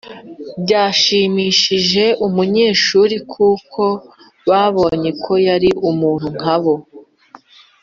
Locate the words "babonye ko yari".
4.49-5.69